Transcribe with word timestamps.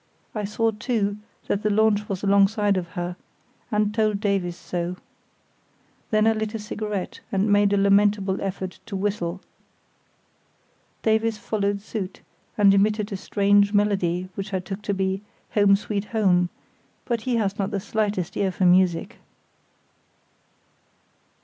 I 0.33 0.45
saw, 0.45 0.71
too, 0.71 1.17
that 1.45 1.61
the 1.61 1.69
launch 1.69 2.09
was 2.09 2.23
alongside 2.23 2.75
of 2.75 2.87
her, 2.97 3.15
and 3.71 3.93
told 3.93 4.19
Davies 4.19 4.55
so. 4.55 4.95
Then 6.09 6.25
I 6.25 6.31
lit 6.33 6.55
a 6.55 6.57
cigarette, 6.57 7.19
and 7.31 7.51
made 7.53 7.71
a 7.71 7.77
lamentable 7.77 8.41
effort 8.41 8.79
to 8.87 8.95
whistle. 8.95 9.41
Davies 11.03 11.37
followed 11.37 11.81
suit, 11.81 12.21
and 12.57 12.73
emitted 12.73 13.11
a 13.11 13.15
strange 13.15 13.73
melody 13.75 14.27
which 14.33 14.55
I 14.55 14.59
took 14.59 14.81
to 14.81 14.93
be 14.95 15.21
"Home, 15.51 15.75
Sweet 15.75 16.05
Home," 16.05 16.49
but 17.05 17.21
he 17.21 17.35
has 17.35 17.59
not 17.59 17.69
the 17.69 17.79
slightest 17.79 18.35
ear 18.35 18.51
for 18.51 18.65
music. 18.65 19.19